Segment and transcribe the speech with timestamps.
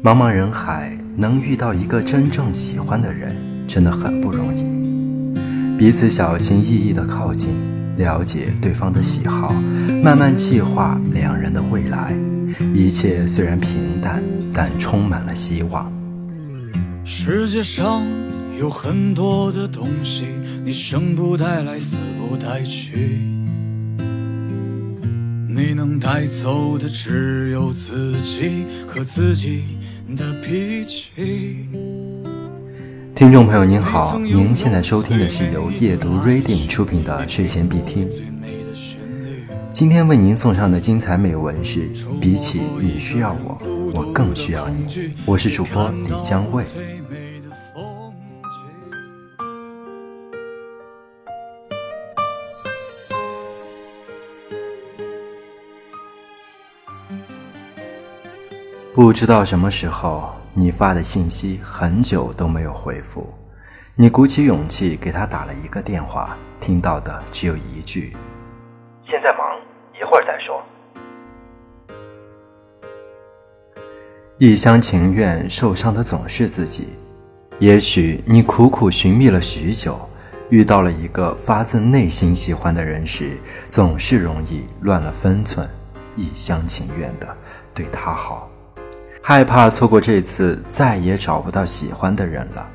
[0.00, 3.34] 茫茫人海，能遇到一个真正喜欢的人，
[3.66, 4.62] 真的很不容易。
[5.76, 7.50] 彼此小心翼翼地靠近，
[7.96, 9.52] 了解对方的喜好，
[10.00, 12.16] 慢慢计划两人的未来。
[12.72, 14.22] 一切虽然平淡，
[14.52, 15.92] 但充满了希望。
[17.04, 18.06] 世界上
[18.56, 20.26] 有很多的东西，
[20.64, 23.18] 你生不带来，死不带去。
[25.48, 29.64] 你能带走的只有自己和自己。
[30.16, 31.10] 的脾气。
[33.14, 38.08] 听众朋友您好，您现在收听的是由夜读 Reading 出品的睡前必听。
[39.72, 41.90] 今天为您送上的精彩美文是：
[42.20, 43.58] 比起你需要我，
[43.94, 45.12] 我更需要你。
[45.26, 46.64] 我是主播李江卫。
[58.98, 63.32] 不知道什么时候，你发的信息很久都没有回复，
[63.94, 68.16] 你鼓起勇气给他打了一个电话，听到的只有一句
[69.06, 69.56] ：“现在忙，
[69.94, 70.60] 一会儿再说。”
[74.38, 76.88] 一厢情愿受伤的总是自己。
[77.60, 79.96] 也许你苦苦寻觅了许久，
[80.50, 85.70] 遇到了一个发自内心喜欢的人时，总是容易乱了分寸，
[86.16, 87.36] 一厢情愿的
[87.72, 88.47] 对他好。
[89.28, 92.66] 害怕错过这次，再也找不到喜欢的人了；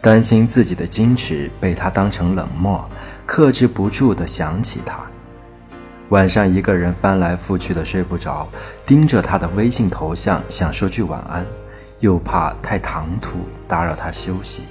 [0.00, 2.82] 担心自己的矜持被他当成冷漠，
[3.26, 5.00] 克制不住的想起他。
[6.08, 8.48] 晚上一个人翻来覆去的睡不着，
[8.86, 11.44] 盯着他的微信头像，想说句晚安，
[12.00, 14.62] 又怕太唐突打扰他休息。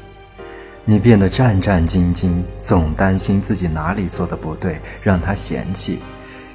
[0.85, 5.99] 你变得战战兢兢，总担心自己哪里做的不对，让他嫌弃。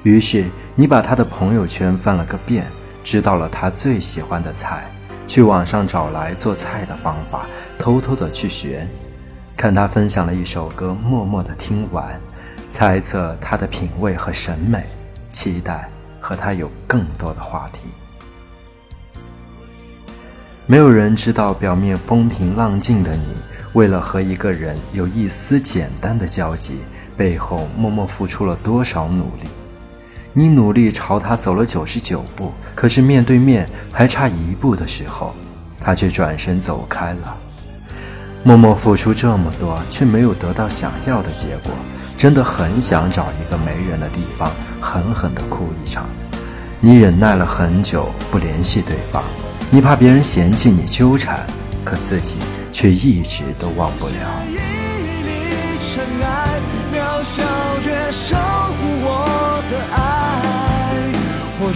[0.03, 0.43] 于是
[0.75, 2.65] 你把他的朋友圈翻了个遍。
[3.09, 4.83] 知道了他最喜欢的菜，
[5.29, 7.45] 去网上找来做菜的方法，
[7.79, 8.85] 偷偷的去学。
[9.55, 12.19] 看他分享了一首歌，默默的听完，
[12.69, 14.83] 猜测他的品味和审美，
[15.31, 17.87] 期待和他有更多的话题。
[20.65, 23.37] 没有人知道表面风平浪静的你，
[23.71, 26.79] 为了和一个人有一丝简单的交集，
[27.15, 29.47] 背后默默付出了多少努力。
[30.39, 35.33] 你努力朝他走了九十九步，可是面对面还差一步的时候，
[35.79, 37.35] 他却转身走开了。
[38.43, 41.71] 默默付出这么多，却没有得到想要的结果，
[42.19, 46.07] 真的很想找一个没人的地方，狠狠地哭一场。
[46.79, 49.23] 你忍耐了很久不联系对方，
[49.71, 51.39] 你怕别人嫌弃你纠缠，
[51.83, 52.35] 可自己
[52.71, 54.13] 却一直都忘不了。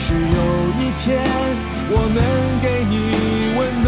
[0.04, 0.20] 许有
[0.80, 1.22] 一天
[1.92, 2.20] 我能
[2.60, 2.94] 给你
[3.56, 3.88] 温暖。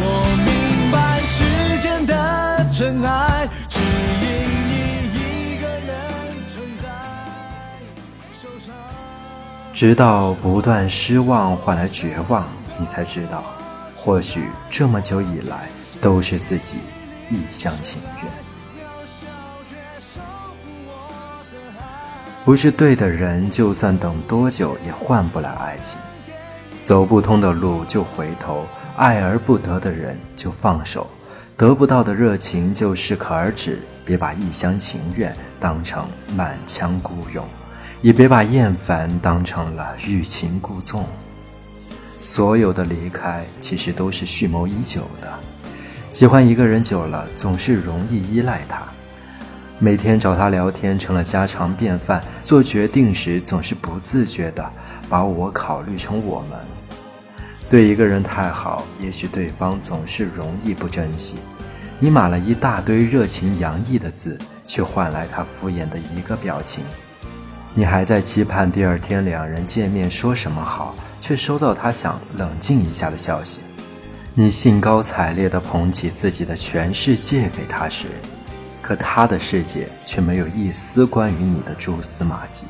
[0.00, 0.04] 我
[0.46, 0.48] 明
[0.90, 1.36] 白世
[1.82, 3.78] 间的真爱只
[4.22, 4.24] 因
[4.64, 5.92] 你一个人
[6.48, 6.88] 存在。
[9.74, 12.48] 直到不断失望换来绝望，
[12.78, 13.44] 你才知道，
[13.94, 15.68] 或许这么久以来
[16.00, 16.78] 都是自己
[17.28, 18.49] 一厢情愿。
[22.50, 25.96] 不是对的人，就算等多久也换不来爱情。
[26.82, 28.66] 走不通的路就回头，
[28.96, 31.08] 爱而不得的人就放手，
[31.56, 33.78] 得不到的热情就适可而止。
[34.04, 37.46] 别把一厢情愿当成满腔孤勇，
[38.02, 41.06] 也别把厌烦当成了欲擒故纵。
[42.20, 45.32] 所有的离开，其实都是蓄谋已久的。
[46.10, 48.82] 喜欢一个人久了，总是容易依赖他。
[49.82, 54.70] 每天找他聊天成了家常便饭，做决定时总是不自觉地
[55.08, 56.58] 把我考虑成我们。
[57.66, 61.36] 对一个人太好，也许对方总是容易不珍惜。
[61.98, 66.84] 你码了一大堆热情洋溢的字，却换来他敷衍的一个表情。
[67.72, 73.60] 你还在期盼第二天两人见面说什么好，却收到他想冷静一下的消息。
[74.34, 78.08] 你兴高采烈地捧起自己的全世界给他时。
[78.90, 82.66] 可他的世界却没有一丝关于你的蛛丝马迹。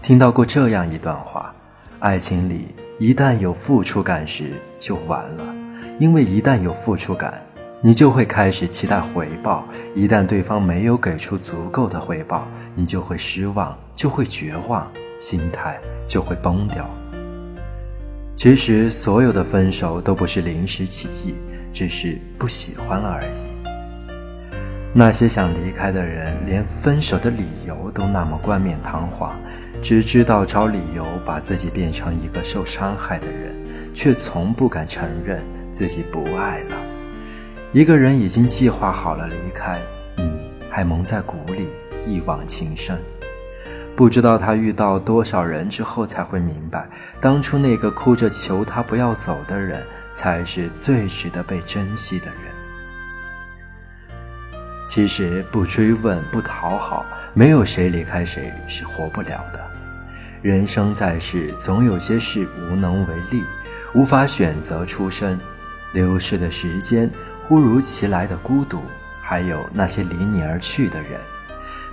[0.00, 1.52] 听到过这样一段话：
[1.98, 5.44] 爱情里一旦有付出感时就完了，
[5.98, 7.42] 因为一旦有付出感，
[7.80, 9.64] 你就会开始期待回报；
[9.96, 12.46] 一旦对方没有给出足够的回报，
[12.76, 14.88] 你就会失望，就会绝望，
[15.18, 15.76] 心态
[16.06, 16.88] 就会崩掉。
[18.36, 21.34] 其实，所有的分手都不是临时起意，
[21.72, 23.57] 只是不喜欢了而已。
[24.94, 29.38] 那些想离开的人，连分手的理由都那么冠冕堂皇，
[29.82, 33.54] 只知道找理由把自己变成一个受伤害的人，
[33.94, 36.76] 却从不敢承认自己不爱了。
[37.72, 39.78] 一个人已经计划好了离开，
[40.16, 40.24] 你
[40.70, 41.68] 还蒙在鼓里
[42.06, 42.98] 一往情深。
[43.94, 46.88] 不知道他遇到多少人之后才会明白，
[47.20, 52.57] 当初那个哭着求他不要走的人，才是最值得被珍惜的人。
[54.88, 59.60] 其实不追问、不讨好，没有谁离开谁是活不了的。
[60.40, 63.44] 人生在世，总有些事无能为力，
[63.94, 65.38] 无法选择出生。
[65.92, 68.82] 流逝的时间，忽如其来的孤独，
[69.20, 71.20] 还有那些离你而去的人。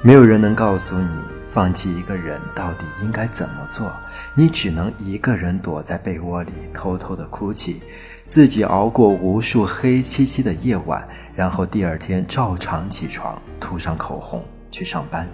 [0.01, 3.95] 没有人能告诉你，放弃一个人到底应该怎么做。
[4.33, 7.81] 你只能一个人躲在被窝里偷偷的哭泣，
[8.27, 15.27] 自己熬过无数黑漆漆的夜晚，然后第二天照常起床，涂上口红去上班。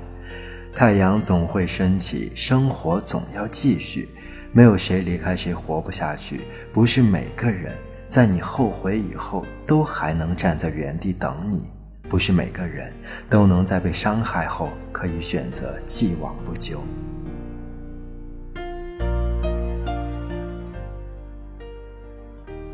[0.75, 4.09] 太阳总会升起，生活总要继续。
[4.51, 6.41] 没有谁离开谁活不下去，
[6.73, 7.73] 不是每个人
[8.09, 11.61] 在你后悔以后都还能站在原地等你。
[12.09, 12.93] 不是每个人
[13.29, 16.83] 都能在被伤害后可以选择既往不咎。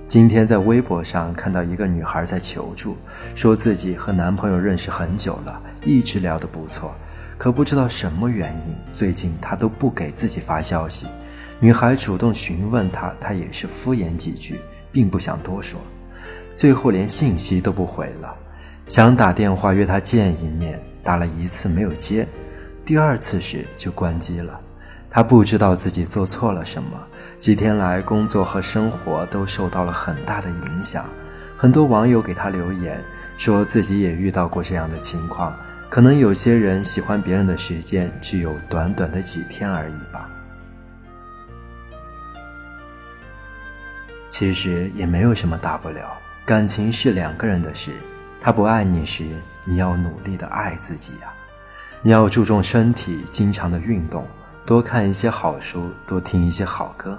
[0.07, 2.95] 今天在微博上看到一个女孩在求助，
[3.35, 6.95] 说自己和男朋友认识很久了，一直聊得不错，
[7.37, 11.07] 可不知道什么原因，最近他都不给自己发消息。
[11.59, 14.61] 女孩主动询问他，他也是敷衍几句，
[14.93, 15.77] 并不想多说，
[16.55, 18.33] 最后连信息都不回了。
[18.87, 22.25] 想打电话约他见一面，打了一次没有接，
[22.85, 24.57] 第二次时就关机了。
[25.09, 26.89] 他不知道自己做错了什么，
[27.39, 31.05] 几天来工作和生活都受到了很大的影响。
[31.57, 33.03] 很多网友给他留言，
[33.37, 35.57] 说自己也遇到过这样的情况。
[35.89, 40.29] 可能有些人喜欢别人的时间只有短短的几天而已吧。
[44.29, 46.11] 其实也没有什么大不了，
[46.45, 47.91] 感情是两个人的事。
[48.39, 49.25] 他不爱你时，
[49.63, 51.33] 你要努力的爱自己呀！
[52.03, 54.27] 你要注重身体，经常的运动，
[54.67, 57.17] 多看一些好书，多听一些好歌，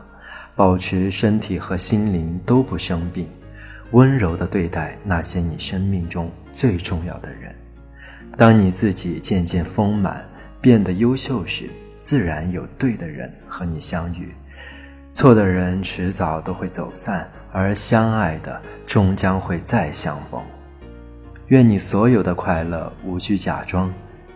[0.55, 3.27] 保持身体和心灵都不生病，
[3.93, 7.57] 温柔的对待那些你生命中最重要的人。
[8.37, 10.29] 当你自己渐渐丰满，
[10.61, 14.35] 变得优秀时，自然有对的人和你相遇。
[15.15, 20.39] 错的人迟早都会走散，而相爱的终将会再相逢。
[21.47, 23.91] 愿你所有的快乐无需假装，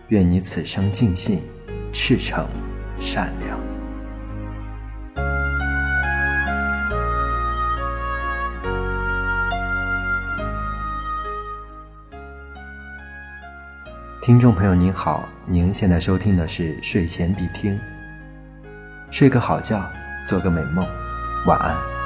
[0.07, 1.39] 愿你此生尽兴，
[1.93, 2.43] 赤诚
[2.99, 3.59] 善良。
[14.21, 17.77] 听众朋友您好，您现在收听的是睡前必听，
[19.11, 19.85] 睡个好觉，
[20.25, 20.87] 做个美梦，
[21.45, 22.02] 晚安。